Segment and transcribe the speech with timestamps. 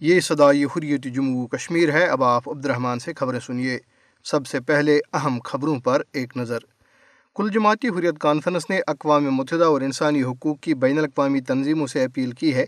[0.00, 3.78] یہ صدائی حریت جموں کشمیر ہے۔ اب آپ عبد الرحمن سے خبریں سنیے۔
[4.24, 6.58] سب سے پہلے اہم خبروں پر ایک نظر۔
[7.36, 12.04] کل جماعتی حریت کانفرنس نے اقوام متحدہ اور انسانی حقوق کی بین الاقوامی تنظیموں سے
[12.04, 12.64] اپیل کی ہے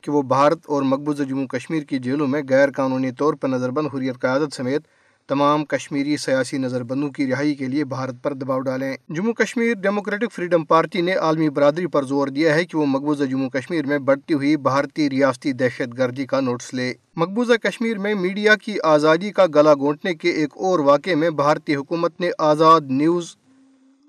[0.00, 3.70] کہ وہ بھارت اور مقبوضہ جموں کشمیر کی جیلوں میں غیر قانونی طور پر نظر
[3.70, 4.82] بند حریت قیادت سمیت
[5.30, 9.74] تمام کشمیری سیاسی نظر بندوں کی رہائی کے لیے بھارت پر دباؤ ڈالیں۔ Jammu Kashmir
[9.74, 13.86] Democratic Freedom Party نے عالمی برادری پر زور دیا ہے کہ وہ مقبوضہ جموں کشمیر
[13.86, 18.76] میں بڑھتی ہوئی بھارتی ریاستی دہشت گردی کا نوٹس لے۔ مقبوضہ کشمیر میں میڈیا کی
[18.84, 23.36] آزادی کا گلا گھونٹنے کے ایک اور واقعے میں بھارتی حکومت نے آزاد news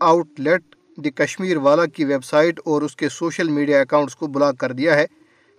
[0.40, 4.58] outlet The Kashmir Walla کی ویب سائٹ اور اس کے سوشل میڈیا اکاؤنٹس کو بلاک
[4.58, 5.06] کر دیا ہے،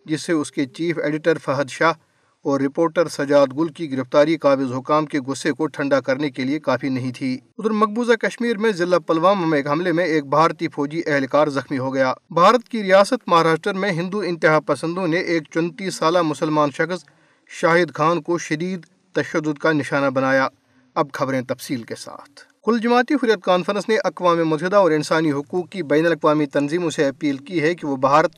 [0.07, 1.93] جس سے اس کے چیف ایڈیٹر فہد شاہ
[2.43, 6.59] اور رپورٹر سجاد گل کی گرفتاری قابض حکام کے غصے کو ٹھنڈا کرنے کے لیے
[6.59, 10.69] کافی نہیں تھی۔ ادھر مقبوضہ کشمیر میں ضلع پلوامہ میں ایک حملے میں ایک بھارتی
[10.69, 15.43] فوجی اہلکار زخمی ہو گیا۔ بھارت کی ریاست مہاراشٹر میں ہندو انتہا پسندوں نے ایک
[15.51, 17.05] چونتیس سالہ مسلمان شخص
[17.49, 20.49] شاہد خان کو شدید تشدد کا نشانہ بنایا۔
[20.95, 25.71] اب خبریں تفصیل کے ساتھ۔ کل جماعتی حریت کانفرنس نے اقوام متحدہ اور انسانی حقوق
[25.71, 28.31] کی بین الاقوامی تنظیموں سے اپیل کی ہے کہ وہ بھارت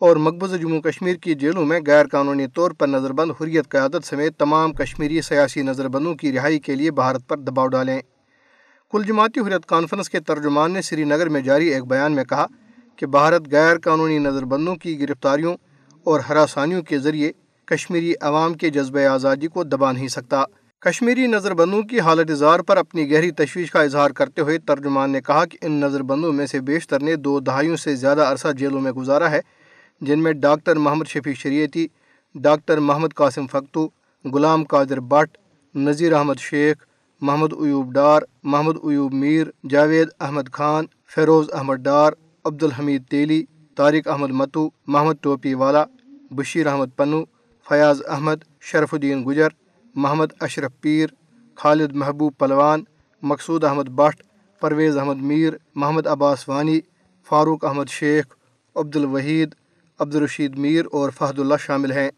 [0.00, 4.06] اور مقبوضہ جموں کشمیر کی جیلوں میں غیر قانونی طور پر نظر بند حریت قیادت
[4.06, 8.00] سمیت تمام کشمیری سیاسی نظر بندوں کی رہائی کے لیے بھارت پر دباؤ ڈالیں۔
[8.90, 12.46] کل جماعتی حریت کانفرنس کے ترجمان نے سری نگر میں جاری ایک بیان میں کہا
[12.96, 15.54] کہ بھارت غیر قانونی نظر بندوں کی گرفتاریوں
[16.04, 17.32] اور ہراسانیوں کے ذریعے
[17.64, 20.44] کشمیری عوام کے جذبہ آزادی کو دبا نہیں سکتا۔
[20.80, 25.10] کشمیری نظر بندوں کی حالت اظہار پر اپنی گہری تشویش کا اظہار کرتے ہوئے ترجمان
[25.10, 28.48] نے کہا کہ ان نظر بندوں میں سے بیشتر نے دو دہائیوں سے زیادہ عرصہ
[28.58, 29.59] جیلوں میں گزارا ہے۔
[30.00, 31.86] جن میں doctor Muhammad Shafi Shariati,
[32.34, 33.88] doctor Muhammad Qasim Fakhtoo
[34.24, 35.36] Ghulam Qadir but,
[35.74, 36.76] Nazir Ahmad شیخ،
[37.20, 40.84] محمد ایوب ڈار، محمد ایوب میر، جاوید احمد خان،
[41.14, 42.12] فیروز احمد ڈار،
[42.44, 43.44] عبدالحمید تیلی،
[43.76, 45.84] طارق احمد متو، محمد ٹوپی والا،
[46.30, 47.24] بشیر احمد پنو،
[47.68, 49.48] فیاض احمد، شرف الدین گجر،
[49.94, 51.08] محمد اشرف پیر،
[51.54, 52.82] خالد محبوب پلوان،
[53.22, 54.22] مقصود احمد بٹ،
[54.60, 56.80] پرویز احمد میر، محمد عباس وانی،
[57.28, 58.24] فاروق احمد شیخ،
[58.76, 59.54] عبدالوحید
[60.00, 62.10] عبدالرشید میر اور فہد اللہ شامل ہیں۔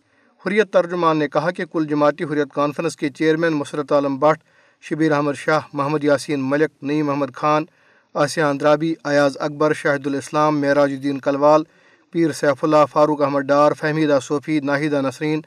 [0.46, 4.38] حریت ترجمان نے کہا کہ کل جماعتی حریت کانفرنس کے چیئرمین مسرت عالم بٹ،
[4.80, 7.64] شبیر احمد شاہ، محمد یاسین ملک، نعیم احمد خان،
[8.14, 11.62] آسیہ اندرابی، ایاز اکبر شاہد الاسلام، معراج الدین کلوال،
[12.10, 15.40] پیر سیف اللہ، فاروق احمد ڈار فہمیدہ صوفی ناہیدہ نسرین،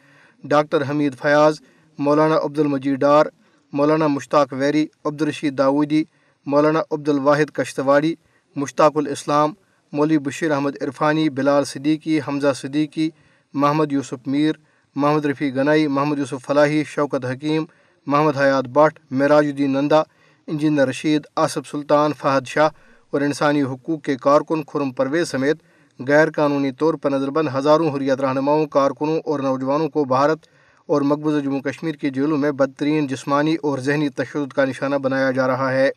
[0.44, 1.60] ڈاکٹر حمید فیاض،
[1.98, 3.26] مولانا عبد المجید ڈار،
[3.74, 6.04] مولانا مشتاق ویری، عبدالرشید داودی
[6.46, 8.16] مولانا عبد الواحد کشتواڑی،
[8.56, 9.54] مشتاق الاسلام
[9.96, 13.10] مولوی بشیر احمد عرفانی، بلال صدیقی، حمزہ صدیقی،
[13.54, 14.56] محمد یوسف میر،
[14.96, 17.64] محمد رفیع گنائی، محمد یوسف فلاحی، شوکت حکیم،
[18.08, 20.02] محمد حیات بٹ، معراج الدین نندا،
[20.48, 22.70] انجینئر رشید، آصف سلطان، فہد شاہ
[23.12, 25.58] اور انسانی حقوق کے کارکن خرم پرویز سمیت
[26.00, 30.48] غیر قانونی طور پر نظر بند ہزاروں حریت رہنماؤں، کارکنوں اور نوجوانوں کو بھارت
[30.86, 35.32] اور مقبوضہ جموں کشمیر کی جیلوں میں بدترین جسمانی اور ذہنی تشدد کا نشانہ بنایا
[35.32, 35.90] جا رہا ہے۔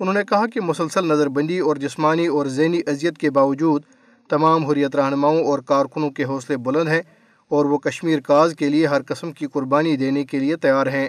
[0.00, 3.82] انہوں نے کہا کہ مسلسل نظر بندی اور جسمانی اور ذہنی اذیت کے باوجود
[4.28, 7.02] تمام حریت رہنماؤں اور کارکنوں کے حوصلے بلند ہیں
[7.48, 11.08] اور وہ کشمیر کاز کے لیے ہر قسم کی قربانی دینے کے لیے تیار ہیں۔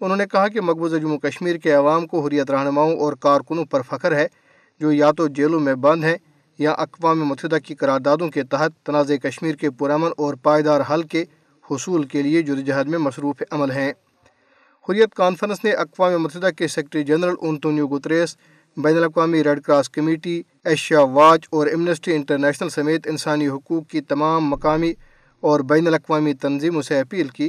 [0.00, 3.82] انہوں نے کہا کہ مقبوضہ جموں کشمیر کے عوام کو حریت رہنماؤں اور کارکنوں پر
[3.82, 4.26] فخر ہے
[4.80, 6.16] جو یا تو جیلوں میں بند ہیں
[6.58, 11.24] یا اقوام متحدہ کی قراردادوں کے تحت تنازع کشمیر کے پرامن اور پائیدار حل کے
[11.70, 13.92] حصول کے لیے جدوجہد میں مصروف عمل ہیں۔
[14.88, 18.36] حریت کانفرنس نے اقوام متحدہ کے سیکرٹری جنرل انتونیو گتریس،
[18.76, 24.48] بین الاقوامی Red Cross committee, Asia Watch اور امنسٹی انٹرنیشنل سمیت انسانی حقوق کی تمام
[24.48, 24.92] مقامی
[25.42, 27.48] اور بین الاقوامی تنظیموں سے اپیل کی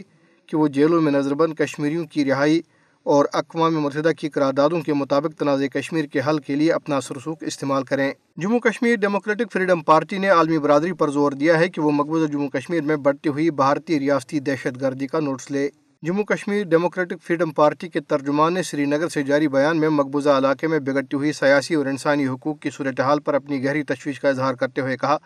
[0.50, 2.62] کہ وہ جیلوں میں نظر بند کشمیریوں کی رہائی
[3.04, 7.38] اور اقوام متحدہ کی قراردادوں کے مطابق تنازع کشمیر کے حل کے لیے اپنا سرسوخ
[7.42, 11.82] استعمال کریں۔ Jammu Kashmir Democratic Freedom Party نے عالمی برادری پر زور دیا ہے کہ
[11.82, 15.70] وہ مقبوضہ جموں کشمیر میں بڑھتی ہوئی بھارتی ریاستی دہشت گردی کا نوٹس لے۔
[16.04, 20.30] Jammu Kashmir Democratic Freedom Party کے ترجمان نے سری نگر سے جاری بیان میں مقبوضہ
[20.30, 24.30] علاقے میں بگڑتی ہوئی سیاسی اور انسانی حقوق کی صورتحال پر اپنی گہری تشویش کا
[24.30, 25.18] اظہار کرتے ہوئے کہا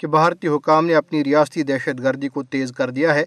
[0.00, 3.24] کہ بھارتی حکام نے اپنی ریاستی دہشت گردی کو تیز کر دیا ہے،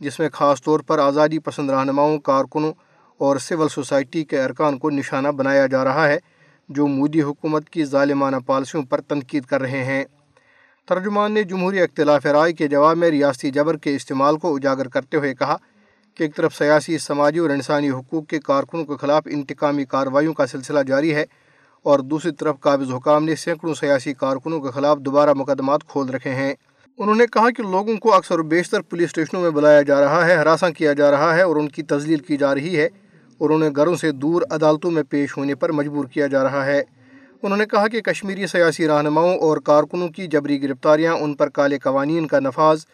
[0.00, 2.72] جس میں خاص طور پر آزادی پسند رہنماؤں، کارکنوں
[3.20, 6.18] اور سول سوسائٹی کے ارکان کو نشانہ بنایا جا رہا ہے،
[6.68, 10.04] جو مودی حکومت کی ظالمانہ پالیسیوں پر تنقید کر رہے ہیں۔
[10.88, 15.16] ترجمان نے جمہوری اختلاف رائے کے جواب میں ریاستی جبر کے استعمال کو اجاگر کرتے
[15.16, 15.56] ہوئے کہا
[16.16, 20.46] کہ ایک طرف سیاسی، سماجی اور انسانی حقوق کے کارکنوں کے خلاف انتقامی کارروائیوں کا
[20.46, 21.24] سلسلہ جاری ہے
[21.82, 26.30] اور دوسری طرف قابض حکام نے سینکڑوں سیاسی کارکنوں کے خلاف دوبارہ مقدمات کھول رکھے
[26.30, 26.54] ہیں۔
[26.98, 30.26] انہوں نے کہا کہ لوگوں کو اکثر و بیشتر پولیس اسٹیشنوں میں بلایا جا رہا
[30.26, 32.88] ہے، ہراساں کیا جا رہا ہے اور ان کی تزلیل کی جا رہی ہے
[33.38, 36.82] اور انہیں گھروں سے دور عدالتوں میں پیش ہونے پر مجبور کیا جا رہا ہے۔
[37.42, 41.78] انہوں نے کہا کہ کشمیری سیاسی رہنماؤں اور کارکنوں کی جبری گرفتاریاں، ان پر کالے
[41.78, 42.84] قوانین کا نفاذ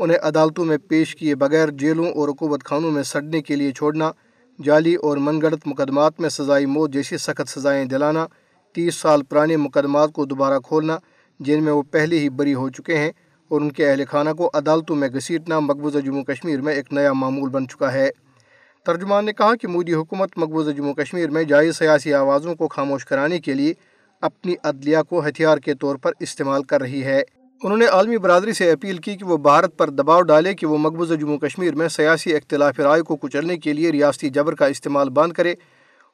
[0.00, 4.12] انہیں عدالتوں میں پیش کیے بغیر جیلوں اور حکومت خانوں میں سڑنے کے لیے چھوڑنا،
[4.58, 8.26] جعلی اور من گڑت مقدمات میں سزائی موت جیسی سخت سزائیں دلانا،
[8.74, 10.98] تیس سال پرانے مقدمات کو دوبارہ کھولنا،
[11.40, 13.12] جن میں وہ پہلے ہی بری ہو چکے ہیں
[13.48, 17.12] اور ان کے اہل خانہ کو عدالتوں میں گھسیٹنا مقبوضہ جموں کشمیر میں ایک نیا
[17.12, 18.10] معمول بن چکا ہے۔
[18.86, 23.04] ترجمان نے کہا کہ مودی حکومت مقبوضہ جموں کشمیر میں جائز سیاسی آوازوں کو خاموش
[23.04, 23.74] کرانے کے لیے
[24.20, 27.22] اپنی عدلیہ کو ہتھیار کے طور پر استعمال کر رہی ہے۔
[27.62, 30.78] انہوں نے عالمی برادری سے اپیل کی کہ وہ بھارت پر دباؤ ڈالے کہ وہ
[30.78, 35.08] مقبوضہ جموں کشمیر میں سیاسی اختلاف رائے کو کچلنے کے لیے ریاستی جبر کا استعمال
[35.08, 35.54] بند کرے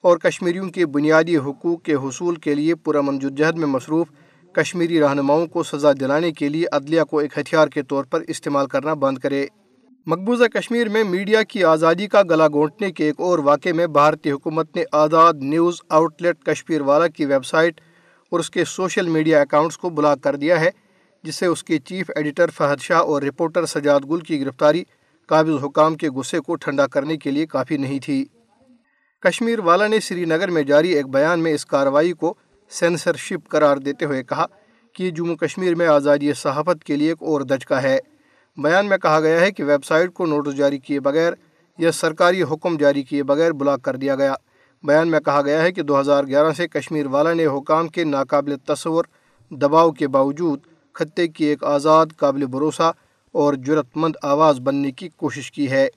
[0.01, 4.07] اور کشمیریوں کے بنیادی حقوق کے حصول کے لیے پرامن جدجہد میں مصروف
[4.53, 8.67] کشمیری رہنماؤں کو سزا دلانے کے لیے عدلیہ کو ایک ہتھیار کے طور پر استعمال
[8.67, 9.47] کرنا بند کرے۔
[10.07, 14.31] مقبوضہ کشمیر میں میڈیا کی آزادی کا گلا گھونٹنے کے ایک اور واقعے میں بھارتی
[14.31, 17.81] حکومت نے آزاد news outlet Kashmir Walla کی ویب سائٹ
[18.33, 20.71] اور اس کے سوشل میڈیا اکاؤنٹس کو بلاک کر دیا ہے۔
[21.23, 24.85] جس سے اس کے چیف ایڈیٹر فہد شاہ اور رپورٹر سجاد گل کی گرفتاری
[25.27, 28.25] قابض حکام کے غصے کو ٹھنڈا کرنے کے لیے کافی نہیں تھی۔
[29.21, 32.35] کشمیر والا نے سری نگر میں جاری ایک بیان میں اس کارروائی کو
[32.71, 34.47] سینسرشپ قرار دیتے ہوئے کہا
[34.93, 37.99] کہ یہ جموں کشمیر میں آزادی صحافت کے لیے ایک اور دھچکا ہے۔
[38.57, 41.33] بیان میں کہا گیا ہے کہ ویب سائٹ کو نوٹس جاری کیے بغیر
[41.79, 44.35] یا سرکاری حکم جاری کیے بغیر بلاک کر دیا گیا۔
[44.83, 48.05] بیان میں کہا گیا ہے کہ دو ہزار گیارہ سے کشمیر والا نے حکام کے
[48.05, 49.05] ناقابل تصور
[49.51, 50.61] دباؤ کے باوجود
[50.97, 52.93] خطے کی ایک آزاد قابل بھروسہ
[53.33, 55.89] اور جرت مند آواز بننے کی کوشش کی ہے۔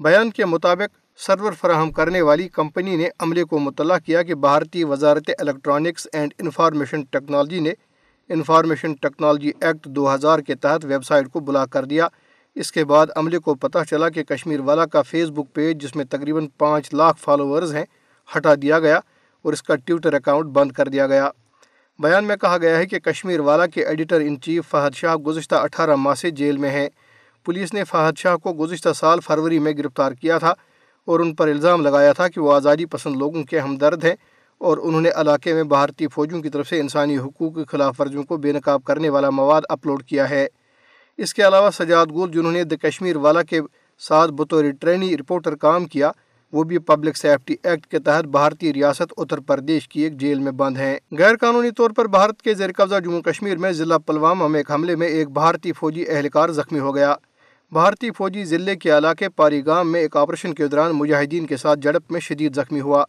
[0.00, 4.84] بیان کے مطابق، سرور فراہم کرنے والی کمپنی نے عملے کو مطلع کیا کہ بھارتی
[4.84, 7.72] وزارت الیکٹرانکس اینڈ انفارمیشن ٹیکنالوجی نے
[8.30, 12.08] انفارمیشن ٹیکنالوجی ایکٹ دو ہزار کے تحت ویب سائٹ کو بلاک کر دیا۔
[12.56, 15.96] اس کے بعد عملے کو پتہ چلا کہ کشمیر والا کا فیس بک پیج، جس
[15.96, 17.84] میں تقریباً پانچ لاکھ فالوورز ہیں،
[18.36, 18.98] ہٹا دیا گیا
[19.44, 21.30] اور اس کا ٹویٹر اکاؤنٹ بند کر دیا گیا۔
[22.00, 25.54] بیان میں کہا گیا ہے کہ کشمیر والا کے editor in chief Fahad Shah گزشتہ
[25.54, 26.88] اٹھارہ ماہ سے جیل میں ہیں۔
[27.44, 30.54] پولیس نے فہد شاہ کو گزشتہ سال فروری میں گرفتار کیا تھا
[31.08, 34.14] اور ان پر الزام لگایا تھا کہ وہ آزادی پسند لوگوں کے ہمدرد ہیں
[34.58, 38.22] اور انہوں نے علاقے میں بھارتی فوجوں کی طرف سے انسانی حقوق کی خلاف ورزیوں
[38.22, 40.46] کو بے نقاب کرنے والا مواد اپلوڈ کیا ہے۔
[41.16, 43.60] اس کے علاوہ سجاد گول، جنہوں نے دا کشمیر والا کے
[43.98, 46.10] ساتھ بطور ٹرینی رپورٹر کام کیا
[46.52, 50.52] وہ بھی پبلک سیفٹی ایکٹ کے تحت بھارتی ریاست اتر پردیش کی ایک جیل میں
[50.52, 54.48] بند ہیں۔ غیر قانونی طور پر بھارت کے زیر قبضہ جموں کشمیر میں ضلع پلوامہ
[54.48, 57.14] میں ایک حملے میں ایک بھارتی فوجی اہلکار زخمی ہو گیا۔
[57.72, 61.80] بھارتی فوجی ضلع کے علاقے پاری گام میں ایک آپریشن کے دوران مجاہدین کے ساتھ
[61.80, 63.04] جڑپ میں شدید زخمی ہوا۔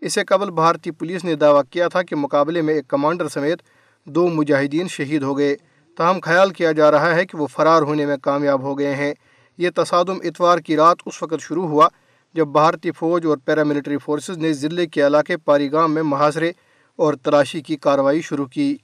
[0.00, 3.62] اسے قبل بھارتی پولیس نے دعویٰ کیا تھا کہ مقابلے میں ایک کمانڈر سمیت
[4.04, 5.56] دو مجاہدین شہید ہو گئے۔
[5.96, 9.14] تاہم خیال کیا جا رہا ہے کہ وہ فرار ہونے میں کامیاب ہو گئے ہیں۔
[9.58, 11.88] یہ تصادم اتوار کی رات اس وقت شروع ہوا
[12.34, 16.52] جب بھارتی فوج اور پیراملٹری فورسز نے ضلع کے علاقے پاری گام میں محاصرے
[16.96, 18.76] اور تلاشی کی کارروائی شروع کی۔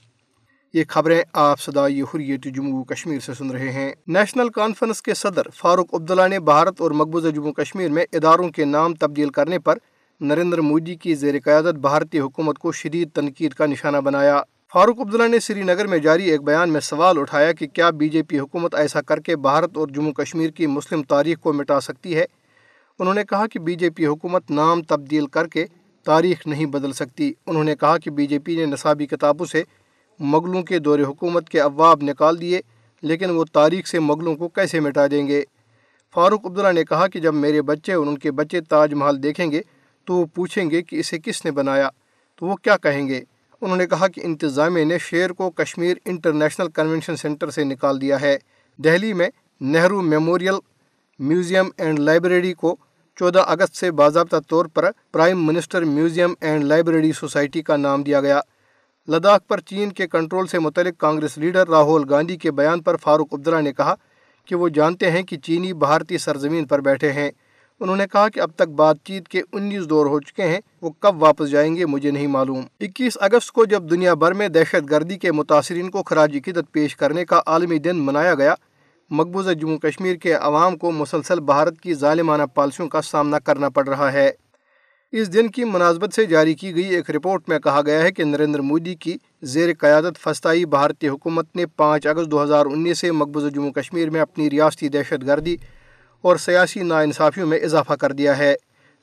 [0.74, 5.42] یہ خبریں آپ صدائی حریت جموں کشمیر سے سن رہے ہیں۔ نیشنل کانفرنس کے صدر
[5.54, 9.78] فاروق عبداللہ نے بھارت اور مقبوضہ جموں کشمیر میں اداروں کے نام تبدیل کرنے پر
[10.20, 15.28] نریندر مودی کی زیر قیادت بھارتی حکومت کو شدید تنقید کا نشانہ بنایا۔ فاروق عبداللہ
[15.28, 18.38] نے سری نگر میں جاری ایک بیان میں سوال اٹھایا کہ کیا بی جے پی
[18.38, 22.24] حکومت ایسا کر کے بھارت اور جموں کشمیر کی مسلم تاریخ کو مٹا سکتی ہے؟
[22.98, 25.64] انہوں نے کہا کہ بی جے پی حکومت نام تبدیل کر کے
[26.05, 29.62] تاریخ نہیں بدل سکتی۔ انہوں نے کہا کہ بی جے پی نے نصابی کتابوں سے
[30.20, 32.60] مغلوں کے دور حکومت کے ابواب نکال دیے،
[33.02, 35.44] لیکن وہ تاریخ سے مغلوں کو کیسے مٹا دیں گے؟
[36.14, 39.50] فاروق عبداللہ نے کہا کہ جب میرے بچے اور ان کے بچے تاج محل دیکھیں
[39.52, 39.60] گے
[40.05, 41.88] تو وہ پوچھیں گے کہ اسے کس نے بنایا،
[42.36, 43.20] تو وہ کیا کہیں گے؟
[43.60, 48.20] انہوں نے کہا کہ انتظامیہ نے شیر کو کشمیر انٹرنیشنل کنونشن سینٹر سے نکال دیا
[48.20, 48.36] ہے۔
[48.78, 49.28] دہلی میں
[49.60, 50.55] Nehru Memorial
[51.19, 52.76] Museum and Library کو
[53.19, 58.20] چودہ اگست سے باضابطہ طور پر Prime Minister Museum and Library Society کا نام دیا
[58.20, 58.41] گیا۔
[59.08, 63.34] لداخ پر چین کے کنٹرول سے متعلق کانگریس لیڈر راہول گاندھی کے بیان پر فاروق
[63.34, 63.94] عبداللہ نے کہا
[64.44, 67.31] کہ وہ جانتے ہیں کہ چینی بھارتی سرزمین پر بیٹھے ہیں۔
[67.81, 70.91] انہوں نے کہا کہ اب تک بات چیت کے انیس دور ہو چکے ہیں، وہ
[70.91, 74.91] کب واپس جائیں گے مجھے نہیں معلوم۔ اکیس اگست کو جب دنیا بھر میں دہشت
[74.91, 78.55] گردی کے متاثرین کو خراج عقیدت پیش کرنے کا عالمی دن منایا گیا
[79.10, 83.88] مقبوضہ جموں کشمیر کے عوام کو مسلسل بھارت کی ظالمانہ پالیسیوں کا سامنا کرنا پڑ
[83.88, 84.31] رہا ہے۔
[85.12, 88.24] اس دن کی مناسبت سے جاری کی گئی ایک رپورٹ میں کہا گیا ہے کہ
[88.24, 93.12] نریندر مودی کی زیر قیادت فستائی بھارتی حکومت نے پانچ اگست دو ہزار انیس سے
[93.12, 95.56] مقبوضہ جموں کشمیر میں اپنی ریاستی دہشت گردی
[96.22, 98.55] اور سیاسی ناانصافیوں میں اضافہ کر دیا ہے۔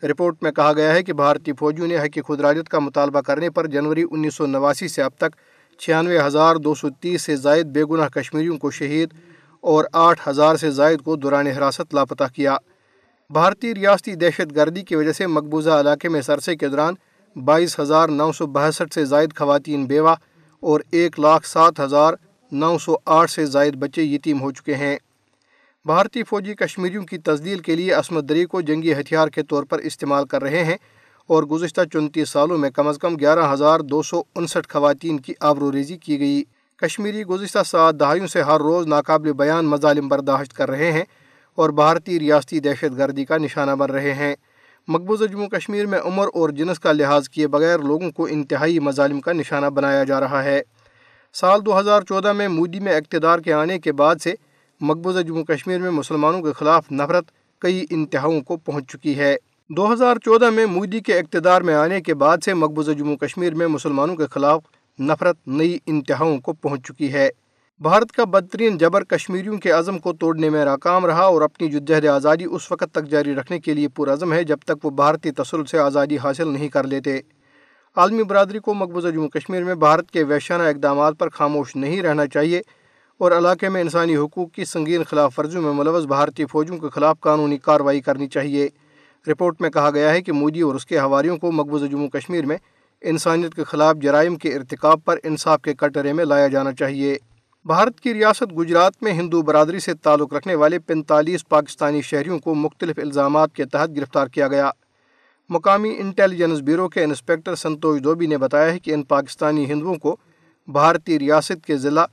[0.04, 3.68] رپورٹ میں کہا گیا ہے کہ بھارتی فوجیوں نے حق خدراجت کا مطالبہ کرنے پر
[3.68, 5.36] جنوری انیس سو نواسی سے اب تک
[5.80, 9.10] چھیانوے ہزار دو سو تیس سے زائد بے گناہ کشمیریوں کو شہید
[9.66, 12.58] اور آٹھ ہزار سے زائد کو دوران حراست لاپتہ کیا۔
[13.30, 16.94] بھارتی ریاستی دہشت گردی کی وجہ سے مقبوضہ علاقے میں سرسے کے دوران
[17.36, 20.16] بائیس ہزار نو سو باسٹھ سے زائد خواتین بیوہ
[20.60, 22.14] اور ایک لاکھ سات ہزار
[22.52, 24.98] نو سو آٹھ سے زائد بچے یتیم ہو چکے ہیں۔
[25.86, 29.80] بھارتی فوجی کشمیریوں کی تزدیل کے لیے عصمت دری کو جنگی ہتھیار کے طور پر
[29.80, 30.78] استعمال کر رہے ہیں
[31.28, 35.34] اور گزشتہ چونتیس سالوں میں کم از کم گیارہ ہزار دو سو انسٹھ خواتین کی
[35.40, 36.44] آبرو ریزی کی گئی۔
[36.78, 41.04] کشمیری گزشتہ سات دہائیوں سے ہر روز ناقابل بیان مظالم برداشت کر رہے ہیں
[41.56, 44.36] اور بھارتی ریاستی دہشت گردی کا نشانہ بن رہے ہیں۔
[44.88, 49.20] مقبوضہ جموں کشمیر میں عمر اور جنس کا لحاظ کیے بغیر لوگوں کو انتہائی مظالم
[49.20, 50.62] کا نشانہ بنایا جا رہا ہے۔
[51.34, 54.34] سال دو ہزار چودہ میں مودی میں اقتدار کے آنے کے بعد سے
[54.82, 57.26] مقبوضہ جموں کشمیر میں مسلمانوں کے خلاف نفرت
[57.60, 59.36] کئی انتہاؤں کو پہنچ چکی ہے۔
[59.70, 63.56] دو ہزار چودہ میں مودی کے اقتدار میں آنے کے بعد سے مقبوضہ جموں کشمیر
[63.56, 64.62] میں مسلمانوں کے خلاف
[65.00, 67.30] نفرت نئی انتہاؤں کو پہنچ چکی ہے۔
[67.80, 72.06] بھارت کا بدترین جبر کشمیریوں کے عزم کو توڑنے میں ناکام رہا اور اپنی جدہد
[72.06, 75.70] آزادی اس وقت تک جاری رکھنے کے لیے پرعزم ہے جب تک وہ بھارتی تسلط
[75.70, 77.20] سے آزادی حاصل نہیں کر لیتے۔
[77.96, 82.28] عالمی برادری کو مقبوضہ جموں کشمیر میں بھارت کے ویشانہ اقدامات پر خاموش نہیں رہنا
[82.28, 82.62] چاہیے
[83.18, 87.20] اور علاقے میں انسانی حقوق کی سنگین خلاف ورزیوں میں ملوث بھارتی فوجوں کے خلاف
[87.20, 88.70] قانونی کارروائی کرنی چاہیے۔
[89.32, 92.46] رپورٹ میں کہا گیا ہے کہ مودی اور اس کے حواریوں کو مقبوضہ جموں کشمیر
[92.46, 92.58] میں
[93.02, 97.18] انسانیت کے خلاف جرائم کے ارتکاب پر انصاف کے کٹرے میں لایا جانا چاہیے۔
[97.66, 102.56] بھارت کی ریاست گجرات میں ہندو برادری سے تعلق رکھنے والے پینتالیس پاکستانی شہریوں کو
[102.56, 104.72] مختلف الزامات کے تحت گرفتار کیا گیا۔
[105.50, 110.18] مقامی انٹیلیجنس بیورو کے انسپکٹر سنتوش دوبی نے بتایا ہے کہ ان پاکستانی ہندوؤں کو
[110.68, 112.06] بھارتی ریاست کے ضلع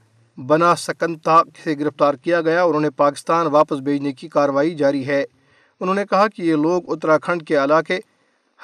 [0.47, 5.25] بنا سکنتا سے گرفتار کیا گیا اور انہیں پاکستان واپس بھیجنے کی کارروائی جاری ہے۔
[5.81, 7.99] انہوں نے کہا کہ یہ لوگ اتراکھنڈ کے علاقے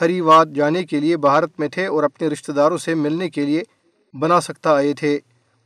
[0.00, 3.44] ہری واد جانے کے لیے بھارت میں تھے اور اپنے رشتہ داروں سے ملنے کے
[3.44, 3.62] لیے
[4.14, 5.18] بنا سکتا آئے تھے۔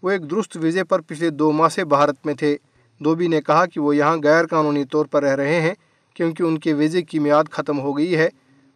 [0.03, 2.57] وہ ایک درست ویزے پر پچھلے دو ماہ سے بھارت میں تھے۔
[2.99, 5.75] دوبی نے کہا کہ وہ یہاں غیر قانونی طور پر رہ رہے ہیں
[6.15, 8.29] کیونکہ ان کے ویزے کی میعاد ختم ہو گئی ہے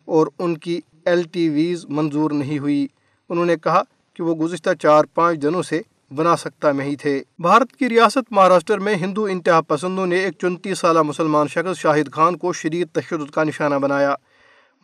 [0.04, 2.86] اور ان کی ایل ٹی ویز منظور نہیں ہوئی۔
[3.28, 3.82] انہوں نے کہا
[4.14, 8.32] کہ وہ گزشتہ چار پانچ دنوں سے بنا سکتا میں ہی تھے۔ بھارت کی ریاست
[8.32, 12.88] مہاراشٹر میں ہندو انتہا پسندوں نے ایک چونتیس سالہ مسلمان شخص شاہد خان کو شدید
[12.92, 14.14] تشدد کا نشانہ بنایا۔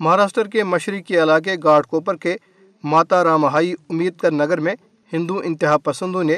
[0.00, 2.36] مہاراشٹر کے مشرقی علاقے گاڑ کوپر کے
[2.84, 4.74] ماتا رام ہائی امید کر نگر میں
[5.12, 6.36] ہندو انتہا پسندوں نے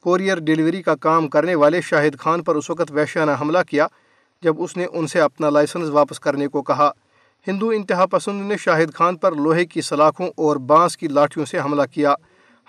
[0.00, 3.86] کوریئر ڈیلیوری کا کام کرنے والے شاہد خان پر اس وقت وحشانہ حملہ کیا
[4.42, 6.90] جب اس نے ان سے اپنا لائسنس واپس کرنے کو کہا۔
[7.46, 11.58] ہندو انتہا پسندوں نے شاہد خان پر لوہے کی سلاخوں اور بانس کی لاٹھیوں سے
[11.60, 12.14] حملہ کیا۔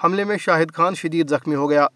[0.04, 1.88] حملے میں شاہد خان شدید زخمی ہو گیا۔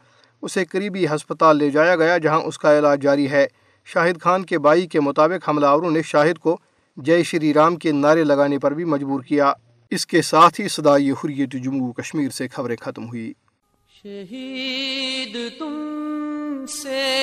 [0.42, 3.48] اسے قریبی ہسپتال لے جایا گیا جہاں اس کا علاج جاری ہے۔
[3.86, 6.58] شاہد خان کے بائی کے مطابق حملہ آوروں نے شاہد کو
[6.98, 9.54] جے شری رام کے نعرے لگانے پر بھی مجبور کیا۔
[9.90, 13.34] اس کے ساتھ ہی صدائی حریت جموں کشمیر سے خبریں ختم ہوئی
[14.04, 17.17] شہید تم سے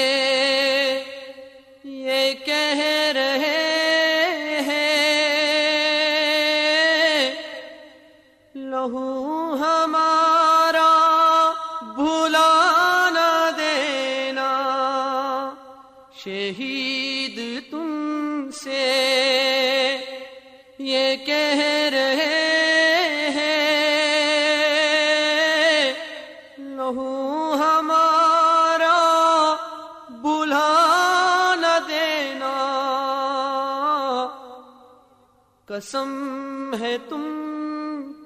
[35.75, 37.23] قسم ہے تم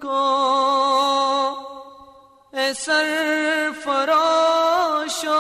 [0.03, 0.25] کو۔
[2.53, 3.07] اے سر
[3.85, 5.39] فروشو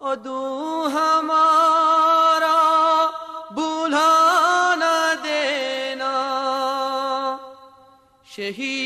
[0.00, 2.56] ادو ہمارا
[3.50, 4.10] بولا
[4.78, 6.12] نہ دینا۔
[8.36, 8.77] شہید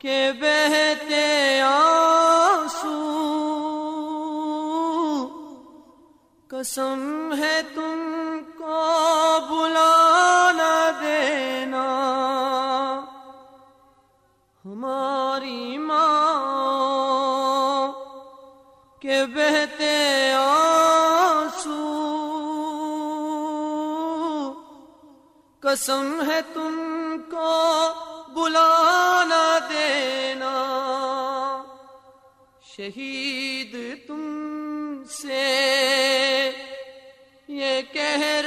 [0.00, 1.24] کے بہتے
[1.60, 2.98] آنسو
[6.50, 8.76] قسم ہے تم کو
[9.48, 11.82] بلا نہ دینا
[14.64, 16.12] ہماری ماں
[19.02, 19.92] کے بہتے
[20.34, 21.76] آنسو
[25.62, 27.52] قسم ہے تم کو
[28.34, 28.68] بلا
[32.78, 33.74] شہید
[34.06, 35.46] تم سے
[37.48, 38.40] یہ کہہ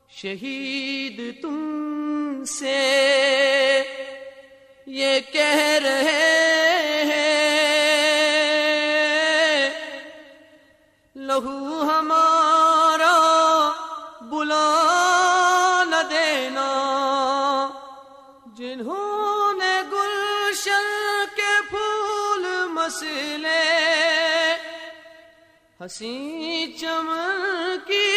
[0.09, 3.83] شہید تم سے
[4.87, 6.46] یہ کہہ رہے
[25.87, 28.07] ہنسی چمن کی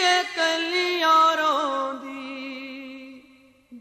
[0.00, 3.20] یہ کلیاں دی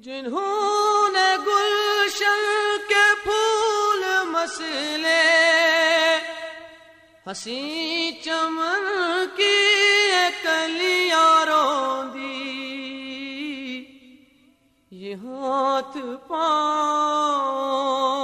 [0.06, 2.42] جنہوں نے گلشن
[2.88, 5.22] کے پھول مسلے۔
[7.28, 8.84] ہنسی چمن
[9.36, 9.56] کی
[10.10, 12.42] یہ کلیاں دی
[14.92, 18.15] یہ ہاتھ پاؤں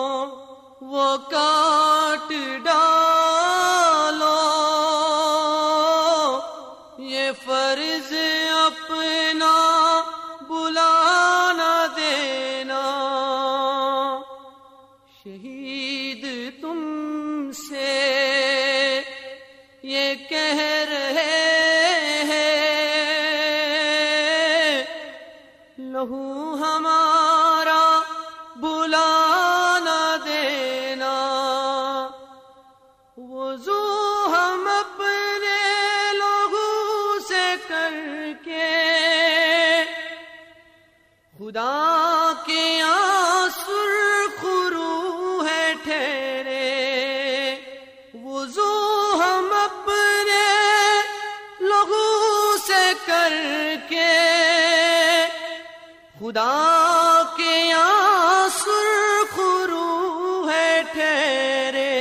[56.22, 58.90] خدا کے آسر
[59.36, 61.96] خرو ہے ٹھہرے۔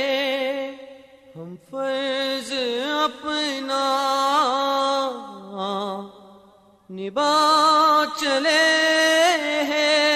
[1.35, 2.53] ہم فرض
[3.03, 3.83] اپنا
[6.89, 7.33] نبا
[8.19, 8.63] چلے
[9.63, 10.10] ہیں۔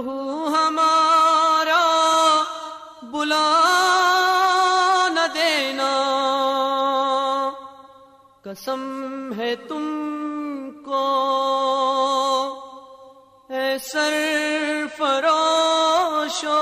[0.00, 1.80] لہو ہمارا
[3.12, 3.48] بلا
[5.14, 5.90] نہ دینا۔
[8.44, 8.82] قسم
[9.38, 9.84] ہے تم
[10.86, 11.04] کو
[13.50, 14.14] اے سر
[14.96, 16.58] فروشو